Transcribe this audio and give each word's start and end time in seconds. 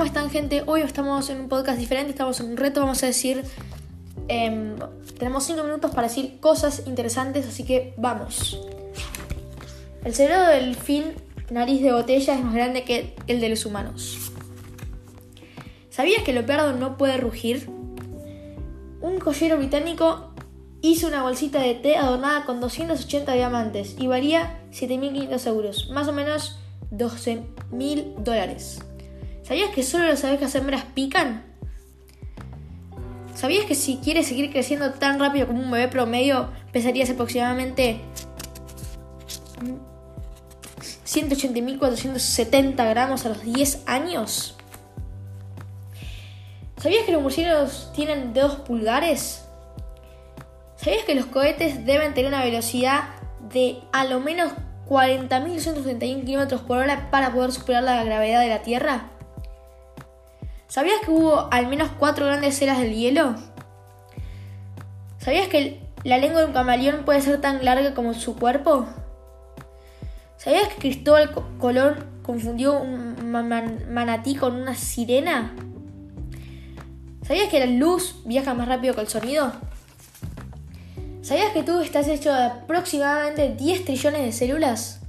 ¿Cómo 0.00 0.08
están 0.08 0.30
gente? 0.30 0.62
Hoy 0.64 0.80
estamos 0.80 1.28
en 1.28 1.40
un 1.40 1.50
podcast 1.50 1.78
diferente, 1.78 2.12
estamos 2.12 2.40
en 2.40 2.46
un 2.46 2.56
reto, 2.56 2.80
vamos 2.80 3.02
a 3.02 3.06
decir... 3.06 3.44
Em, 4.28 4.74
tenemos 5.18 5.44
5 5.44 5.62
minutos 5.62 5.90
para 5.90 6.08
decir 6.08 6.40
cosas 6.40 6.84
interesantes, 6.86 7.46
así 7.46 7.64
que 7.64 7.92
vamos. 7.98 8.58
El 10.02 10.14
cerebro 10.14 10.46
del 10.46 10.74
fin 10.74 11.12
nariz 11.50 11.82
de 11.82 11.92
botella 11.92 12.34
es 12.34 12.42
más 12.42 12.54
grande 12.54 12.84
que 12.84 13.14
el 13.26 13.42
de 13.42 13.50
los 13.50 13.66
humanos. 13.66 14.32
¿Sabías 15.90 16.22
que 16.22 16.30
el 16.30 16.36
leopardo 16.36 16.72
no 16.72 16.96
puede 16.96 17.18
rugir? 17.18 17.68
Un 19.02 19.20
joyero 19.20 19.58
británico 19.58 20.32
hizo 20.80 21.08
una 21.08 21.24
bolsita 21.24 21.60
de 21.60 21.74
té 21.74 21.98
adornada 21.98 22.46
con 22.46 22.58
280 22.62 23.34
diamantes 23.34 23.96
y 23.98 24.06
valía 24.06 24.62
7.500 24.72 25.46
euros, 25.46 25.90
más 25.90 26.08
o 26.08 26.14
menos 26.14 26.58
12.000 26.90 28.14
dólares. 28.24 28.80
¿Sabías 29.50 29.70
que 29.70 29.82
solo 29.82 30.06
las 30.06 30.22
abejas 30.22 30.54
hembras 30.54 30.84
pican? 30.94 31.42
¿Sabías 33.34 33.64
que 33.64 33.74
si 33.74 33.96
quieres 33.96 34.28
seguir 34.28 34.52
creciendo 34.52 34.92
tan 34.92 35.18
rápido 35.18 35.48
como 35.48 35.60
un 35.60 35.72
bebé 35.72 35.88
promedio, 35.88 36.50
pesarías 36.70 37.10
aproximadamente 37.10 38.00
180.470 41.04 42.76
gramos 42.90 43.26
a 43.26 43.30
los 43.30 43.42
10 43.42 43.82
años? 43.86 44.54
¿Sabías 46.76 47.04
que 47.04 47.10
los 47.10 47.20
murciélagos 47.20 47.90
tienen 47.92 48.32
dos 48.32 48.54
pulgares? 48.54 49.46
¿Sabías 50.76 51.02
que 51.04 51.16
los 51.16 51.26
cohetes 51.26 51.84
deben 51.84 52.14
tener 52.14 52.28
una 52.28 52.44
velocidad 52.44 53.08
de 53.52 53.80
a 53.92 54.04
lo 54.04 54.20
menos 54.20 54.52
40.231 54.88 56.24
km 56.24 56.62
por 56.62 56.78
hora 56.78 57.10
para 57.10 57.32
poder 57.32 57.50
superar 57.50 57.82
la 57.82 58.04
gravedad 58.04 58.42
de 58.42 58.48
la 58.48 58.62
Tierra? 58.62 59.10
¿Sabías 60.70 61.00
que 61.04 61.10
hubo 61.10 61.52
al 61.52 61.66
menos 61.66 61.90
cuatro 61.98 62.26
grandes 62.26 62.62
eras 62.62 62.78
del 62.78 62.94
hielo? 62.94 63.34
¿Sabías 65.18 65.48
que 65.48 65.80
la 66.04 66.16
lengua 66.16 66.42
de 66.42 66.46
un 66.46 66.52
camaleón 66.52 67.04
puede 67.04 67.20
ser 67.22 67.40
tan 67.40 67.64
larga 67.64 67.92
como 67.92 68.14
su 68.14 68.36
cuerpo? 68.36 68.86
¿Sabías 70.36 70.68
que 70.68 70.76
Cristóbal 70.76 71.32
Colón 71.58 72.22
confundió 72.22 72.78
un 72.78 73.32
manatí 73.32 74.36
con 74.36 74.54
una 74.54 74.76
sirena? 74.76 75.56
¿Sabías 77.26 77.48
que 77.48 77.58
la 77.58 77.66
luz 77.66 78.22
viaja 78.24 78.54
más 78.54 78.68
rápido 78.68 78.94
que 78.94 79.00
el 79.00 79.08
sonido? 79.08 79.50
¿Sabías 81.22 81.52
que 81.52 81.64
tú 81.64 81.80
estás 81.80 82.06
hecho 82.06 82.32
de 82.32 82.44
aproximadamente 82.44 83.56
10 83.58 83.86
trillones 83.86 84.22
de 84.22 84.30
células? 84.30 85.00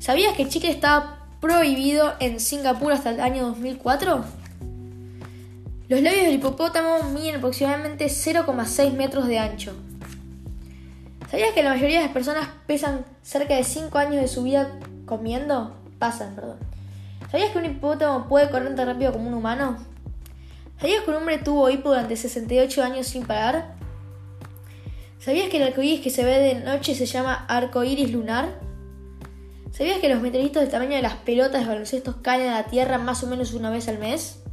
¿Sabías 0.00 0.36
que 0.36 0.48
chicle 0.48 0.70
estaba 0.70 1.28
prohibido 1.40 2.14
en 2.18 2.40
Singapur 2.40 2.92
hasta 2.92 3.10
el 3.10 3.20
año 3.20 3.46
2004? 3.46 4.42
Los 5.86 6.00
labios 6.00 6.24
del 6.24 6.36
hipopótamo 6.36 7.10
miden 7.10 7.36
aproximadamente 7.36 8.06
0,6 8.06 8.92
metros 8.92 9.26
de 9.26 9.38
ancho. 9.38 9.74
¿Sabías 11.30 11.52
que 11.52 11.62
la 11.62 11.74
mayoría 11.74 11.98
de 11.98 12.04
las 12.04 12.14
personas 12.14 12.48
pesan 12.66 13.04
cerca 13.22 13.54
de 13.54 13.64
5 13.64 13.98
años 13.98 14.22
de 14.22 14.28
su 14.28 14.44
vida 14.44 14.78
comiendo? 15.04 15.76
Pasan, 15.98 16.34
perdón. 16.34 16.56
¿Sabías 17.30 17.50
que 17.50 17.58
un 17.58 17.66
hipopótamo 17.66 18.28
puede 18.28 18.48
correr 18.48 18.74
tan 18.74 18.86
rápido 18.86 19.12
como 19.12 19.28
un 19.28 19.34
humano? 19.34 19.76
¿Sabías 20.80 21.02
que 21.02 21.10
un 21.10 21.16
hombre 21.16 21.36
tuvo 21.36 21.68
hipo 21.68 21.90
durante 21.90 22.16
68 22.16 22.82
años 22.82 23.06
sin 23.06 23.26
parar? 23.26 23.74
¿Sabías 25.18 25.50
que 25.50 25.58
el 25.58 25.64
arcoíris 25.64 26.00
que 26.00 26.08
se 26.08 26.24
ve 26.24 26.38
de 26.38 26.54
noche 26.54 26.94
se 26.94 27.04
llama 27.04 27.44
arcoíris 27.46 28.10
lunar? 28.10 28.58
¿Sabías 29.70 29.98
que 29.98 30.08
los 30.08 30.22
meteoritos 30.22 30.62
del 30.62 30.70
tamaño 30.70 30.96
de 30.96 31.02
las 31.02 31.16
pelotas 31.16 31.60
de 31.60 31.66
baloncesto 31.66 32.22
caen 32.22 32.48
a 32.48 32.60
la 32.60 32.64
Tierra 32.64 32.96
más 32.96 33.22
o 33.22 33.26
menos 33.26 33.52
una 33.52 33.68
vez 33.68 33.86
al 33.88 33.98
mes? 33.98 34.43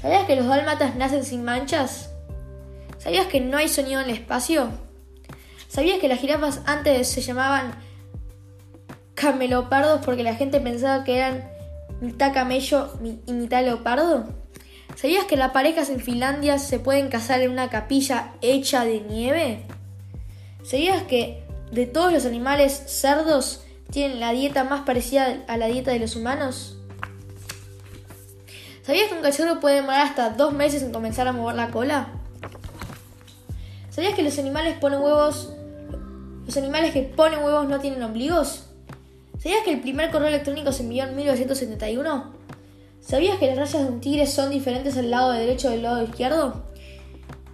¿Sabías 0.00 0.24
que 0.24 0.36
los 0.36 0.46
dálmatas 0.46 0.96
nacen 0.96 1.24
sin 1.24 1.44
manchas? 1.44 2.10
¿Sabías 2.98 3.26
que 3.26 3.40
no 3.40 3.56
hay 3.56 3.68
sonido 3.68 4.00
en 4.00 4.10
el 4.10 4.16
espacio? 4.16 4.70
¿Sabías 5.68 5.98
que 5.98 6.08
las 6.08 6.20
jirafas 6.20 6.60
antes 6.66 7.08
se 7.08 7.20
llamaban 7.20 7.74
camelopardos 9.14 10.04
porque 10.04 10.22
la 10.22 10.34
gente 10.34 10.60
pensaba 10.60 11.04
que 11.04 11.16
eran 11.16 11.48
mitad 12.00 12.32
camello 12.32 12.92
y 13.26 13.32
mitad 13.32 13.64
leopardo? 13.64 14.26
¿Sabías 14.96 15.24
que 15.24 15.36
las 15.36 15.52
parejas 15.52 15.88
en 15.88 16.00
Finlandia 16.00 16.58
se 16.58 16.78
pueden 16.78 17.08
casar 17.08 17.40
en 17.40 17.50
una 17.50 17.70
capilla 17.70 18.34
hecha 18.42 18.84
de 18.84 19.00
nieve? 19.00 19.62
¿Sabías 20.62 21.02
que 21.04 21.42
de 21.70 21.86
todos 21.86 22.12
los 22.12 22.26
animales 22.26 22.72
cerdos 22.86 23.64
tienen 23.90 24.20
la 24.20 24.32
dieta 24.32 24.64
más 24.64 24.82
parecida 24.82 25.44
a 25.48 25.56
la 25.56 25.66
dieta 25.66 25.90
de 25.90 25.98
los 25.98 26.16
humanos? 26.16 26.81
¿Sabías 28.82 29.08
que 29.08 29.14
un 29.14 29.22
cachorro 29.22 29.60
puede 29.60 29.76
demorar 29.76 30.06
hasta 30.06 30.30
dos 30.30 30.52
meses 30.52 30.82
en 30.82 30.92
comenzar 30.92 31.28
a 31.28 31.32
mover 31.32 31.54
la 31.54 31.70
cola? 31.70 32.08
¿Sabías 33.90 34.14
que 34.14 34.22
los 34.22 34.36
animales 34.38 34.76
ponen 34.80 35.00
huevos? 35.00 35.54
¿Los 36.44 36.56
animales 36.56 36.92
que 36.92 37.02
ponen 37.02 37.44
huevos 37.44 37.68
no 37.68 37.78
tienen 37.78 38.02
ombligos? 38.02 38.66
¿Sabías 39.38 39.62
que 39.64 39.72
el 39.72 39.80
primer 39.80 40.10
correo 40.10 40.28
electrónico 40.28 40.72
se 40.72 40.82
envió 40.82 41.04
en 41.04 41.14
1971? 41.14 42.32
¿Sabías 43.00 43.38
que 43.38 43.46
las 43.46 43.56
rayas 43.56 43.84
de 43.84 43.92
un 43.92 44.00
tigre 44.00 44.26
son 44.26 44.50
diferentes 44.50 44.96
al 44.96 45.10
lado 45.10 45.30
derecho 45.30 45.70
del 45.70 45.82
lado 45.82 46.02
izquierdo? 46.02 46.64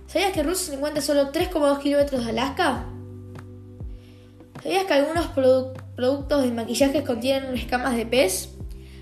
¿Sabías 0.06 0.32
que 0.32 0.42
Rusia 0.42 0.68
se 0.68 0.74
encuentra 0.76 1.02
solo 1.02 1.30
3,2 1.30 1.80
kilómetros 1.80 2.24
de 2.24 2.30
Alaska? 2.30 2.86
¿Sabías 4.62 4.84
que 4.84 4.94
algunos 4.94 5.26
productos 5.26 6.42
de 6.42 6.50
maquillaje 6.52 7.04
contienen 7.04 7.54
escamas 7.54 7.96
de 7.96 8.06
pez? 8.06 8.57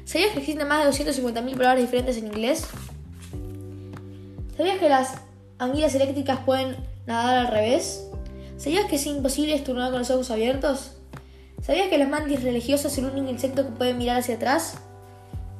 ¿Sabías 0.06 0.30
que 0.34 0.38
existen 0.38 0.68
más 0.68 0.84
de 0.84 1.04
250.000 1.04 1.56
palabras 1.56 1.80
diferentes 1.80 2.16
en 2.16 2.28
inglés? 2.28 2.64
¿Sabías 4.56 4.78
que 4.78 4.88
las 4.88 5.14
anguilas 5.58 5.96
eléctricas 5.96 6.38
pueden 6.46 6.76
nadar 7.06 7.38
al 7.38 7.48
revés? 7.48 8.06
¿Sabías 8.56 8.84
que 8.84 8.96
es 8.96 9.06
imposible 9.06 9.56
estornudar 9.56 9.90
con 9.90 9.98
los 9.98 10.10
ojos 10.12 10.30
abiertos? 10.30 10.92
¿Sabías 11.60 11.88
que 11.88 11.98
las 11.98 12.08
mantis 12.08 12.44
religiosas 12.44 12.92
es 12.92 12.98
el 12.98 13.06
único 13.06 13.28
insecto 13.28 13.64
que 13.64 13.72
puede 13.72 13.94
mirar 13.94 14.18
hacia 14.18 14.36
atrás? 14.36 14.78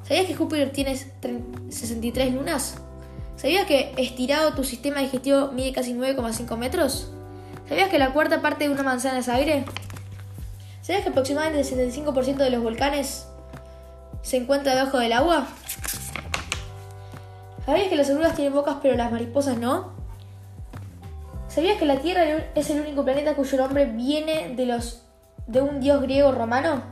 ¿Sabías 0.04 0.26
que 0.26 0.36
Júpiter 0.36 0.70
tiene 0.70 0.97
63 0.97 2.32
lunas? 2.32 2.76
¿Sabías 3.34 3.66
que 3.66 3.94
estirado 3.97 4.54
tu 4.54 4.62
sistema 4.62 5.00
digestivo 5.00 5.50
mide 5.50 5.72
casi 5.72 5.92
9,5 5.92 6.56
metros? 6.56 7.10
¿Sabías 7.68 7.88
que 7.88 7.98
la 7.98 8.12
cuarta 8.12 8.41
parte 8.41 8.68
de 8.68 8.71
una 8.71 8.84
manzana 8.84 9.18
es 9.18 9.28
aire? 9.28 9.65
¿Sabías 10.82 11.03
que 11.03 11.09
aproximadamente 11.09 11.68
el 11.68 11.92
75% 11.92 12.36
de 12.36 12.50
los 12.50 12.62
volcanes 12.62 13.26
se 14.26 14.38
encuentra 14.38 14.74
debajo 14.74 14.98
del 14.98 15.12
agua? 15.12 15.46
¿Sabías 17.64 17.86
que 17.86 17.94
las 17.94 18.10
orugas 18.10 18.34
tienen 18.34 18.54
bocas 18.54 18.78
pero 18.82 18.96
las 18.96 19.12
mariposas 19.12 19.56
no? 19.56 19.92
¿Sabías 21.46 21.78
que 21.78 21.86
la 21.86 22.00
Tierra 22.00 22.24
es 22.56 22.70
el 22.70 22.80
único 22.80 23.04
planeta 23.04 23.36
cuyo 23.36 23.56
nombre 23.56 23.84
viene 23.84 24.52
de, 24.56 24.66
los, 24.66 25.04
de 25.46 25.62
un 25.62 25.78
dios 25.78 26.02
griego 26.02 26.32
romano? 26.32 26.82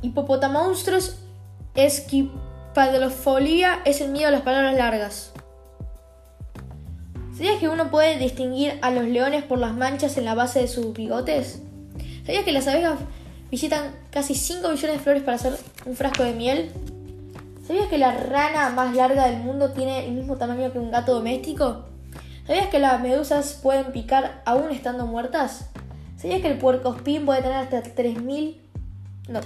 Hipopotamonstros 0.00 1.18
esquipadrofolia 1.74 3.82
es 3.84 4.00
el 4.00 4.10
miedo 4.10 4.28
a 4.28 4.32
las 4.32 4.40
palabras 4.40 4.74
largas. 4.74 5.34
¿Sabías 7.34 7.60
que 7.60 7.68
uno 7.68 7.90
puede 7.90 8.16
distinguir 8.16 8.78
a 8.80 8.90
los 8.90 9.04
leones 9.04 9.44
por 9.44 9.58
las 9.58 9.74
manchas 9.74 10.16
en 10.16 10.24
la 10.24 10.34
base 10.34 10.60
de 10.60 10.68
sus 10.68 10.94
bigotes? 10.94 11.60
¿Sabías 12.24 12.44
que 12.44 12.52
las 12.52 12.66
abejas 12.66 12.98
visitan 13.50 13.92
casi 14.10 14.34
5 14.34 14.68
millones 14.68 14.96
de 14.96 15.02
flores 15.02 15.22
para 15.22 15.36
hacer 15.36 15.56
un 15.86 15.96
frasco 15.96 16.22
de 16.22 16.34
miel. 16.34 16.72
¿Sabías 17.66 17.88
que 17.88 17.98
la 17.98 18.12
rana 18.12 18.70
más 18.70 18.94
larga 18.94 19.26
del 19.26 19.40
mundo 19.40 19.72
tiene 19.72 20.06
el 20.06 20.12
mismo 20.12 20.36
tamaño 20.36 20.72
que 20.72 20.78
un 20.78 20.90
gato 20.90 21.14
doméstico? 21.14 21.84
¿Sabías 22.46 22.68
que 22.68 22.78
las 22.78 23.00
medusas 23.02 23.58
pueden 23.62 23.92
picar 23.92 24.42
aún 24.46 24.70
estando 24.70 25.06
muertas? 25.06 25.66
¿Sabías 26.16 26.40
que 26.40 26.48
el 26.48 26.58
puercoespín 26.58 27.26
puede 27.26 27.42
tener 27.42 27.58
hasta 27.58 27.82
3.000... 27.82 28.56
No, 29.28 29.40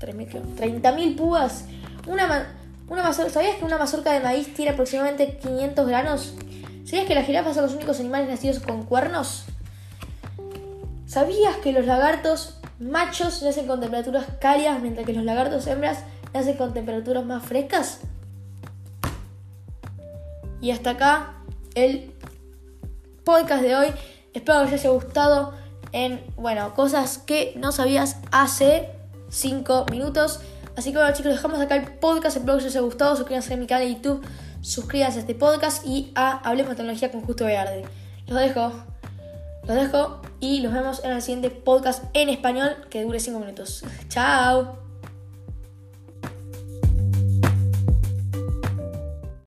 3.000, 0.00 0.56
30.000 0.56 1.16
púas? 1.16 1.66
Una, 2.06 2.54
una 2.88 3.12
¿Sabías 3.12 3.56
que 3.56 3.64
una 3.64 3.78
mazorca 3.78 4.12
de 4.12 4.20
maíz 4.20 4.54
tiene 4.54 4.70
aproximadamente 4.70 5.36
500 5.36 5.86
granos? 5.86 6.34
¿Sabías 6.86 7.06
que 7.06 7.14
las 7.14 7.26
jirafas 7.26 7.54
son 7.54 7.64
los 7.64 7.74
únicos 7.74 8.00
animales 8.00 8.28
nacidos 8.28 8.60
con 8.60 8.84
cuernos? 8.84 9.44
¿Sabías 11.06 11.56
que 11.58 11.72
los 11.72 11.84
lagartos 11.84 12.55
machos 12.78 13.42
nacen 13.42 13.66
con 13.66 13.80
temperaturas 13.80 14.26
cálidas 14.40 14.80
mientras 14.80 15.06
que 15.06 15.12
los 15.12 15.24
lagartos 15.24 15.66
hembras 15.66 16.04
nacen 16.32 16.56
con 16.56 16.74
temperaturas 16.74 17.24
más 17.24 17.44
frescas? 17.44 18.00
Y 20.60 20.70
hasta 20.70 20.90
acá 20.90 21.34
el 21.74 22.12
podcast 23.24 23.62
de 23.62 23.76
hoy. 23.76 23.88
Espero 24.32 24.64
que 24.64 24.72
les 24.72 24.80
haya 24.80 24.90
gustado 24.90 25.54
en, 25.92 26.24
bueno, 26.36 26.74
cosas 26.74 27.18
que 27.18 27.54
no 27.56 27.72
sabías 27.72 28.18
hace 28.30 28.90
5 29.30 29.86
minutos. 29.90 30.40
Así 30.76 30.92
que 30.92 30.98
bueno 30.98 31.14
chicos, 31.14 31.32
dejamos 31.32 31.60
acá 31.60 31.76
el 31.76 31.92
podcast. 31.98 32.36
Espero 32.36 32.58
que 32.58 32.64
les 32.64 32.74
haya 32.74 32.84
gustado. 32.84 33.16
Suscríbanse 33.16 33.54
a 33.54 33.56
mi 33.56 33.66
canal 33.66 33.86
de 33.86 33.94
YouTube. 33.94 34.26
Suscríbanse 34.60 35.18
a 35.18 35.20
este 35.20 35.34
podcast 35.34 35.86
y 35.86 36.12
a 36.14 36.38
Hablemos 36.38 36.70
de 36.70 36.76
Tecnología 36.76 37.10
con 37.10 37.22
Justo 37.22 37.44
Vearde. 37.44 37.84
Los 38.26 38.38
dejo. 38.38 38.72
Los 39.66 39.76
dejo 39.76 40.20
y 40.46 40.60
los 40.60 40.72
vemos 40.72 41.02
en 41.04 41.10
el 41.10 41.22
siguiente 41.22 41.50
podcast 41.50 42.04
en 42.14 42.28
español 42.28 42.76
que 42.88 43.02
dure 43.02 43.18
5 43.18 43.40
minutos. 43.40 43.84
Chao. 44.08 44.85